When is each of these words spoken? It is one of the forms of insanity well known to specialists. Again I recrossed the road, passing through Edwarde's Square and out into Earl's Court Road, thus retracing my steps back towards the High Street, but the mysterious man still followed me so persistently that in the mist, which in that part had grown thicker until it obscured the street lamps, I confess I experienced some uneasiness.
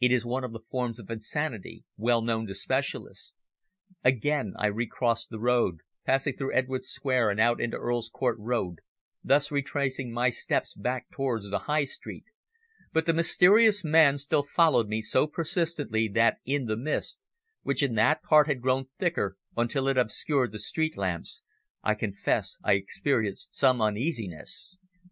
It 0.00 0.10
is 0.10 0.26
one 0.26 0.42
of 0.42 0.52
the 0.52 0.64
forms 0.68 0.98
of 0.98 1.08
insanity 1.10 1.84
well 1.96 2.22
known 2.22 2.48
to 2.48 2.56
specialists. 2.56 3.34
Again 4.02 4.52
I 4.58 4.66
recrossed 4.66 5.30
the 5.30 5.38
road, 5.38 5.76
passing 6.04 6.36
through 6.36 6.54
Edwarde's 6.56 6.88
Square 6.88 7.30
and 7.30 7.38
out 7.38 7.60
into 7.60 7.76
Earl's 7.76 8.08
Court 8.08 8.36
Road, 8.40 8.78
thus 9.22 9.52
retracing 9.52 10.10
my 10.12 10.28
steps 10.28 10.74
back 10.74 11.08
towards 11.12 11.48
the 11.50 11.66
High 11.70 11.84
Street, 11.84 12.24
but 12.92 13.06
the 13.06 13.12
mysterious 13.14 13.84
man 13.84 14.18
still 14.18 14.42
followed 14.42 14.88
me 14.88 15.00
so 15.00 15.28
persistently 15.28 16.08
that 16.08 16.38
in 16.44 16.64
the 16.64 16.76
mist, 16.76 17.20
which 17.62 17.80
in 17.80 17.94
that 17.94 18.24
part 18.24 18.48
had 18.48 18.60
grown 18.60 18.86
thicker 18.98 19.36
until 19.56 19.86
it 19.86 19.96
obscured 19.96 20.50
the 20.50 20.58
street 20.58 20.96
lamps, 20.96 21.42
I 21.84 21.94
confess 21.94 22.58
I 22.64 22.72
experienced 22.72 23.54
some 23.54 23.80
uneasiness. 23.80 24.76